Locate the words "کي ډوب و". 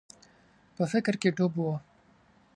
1.21-1.65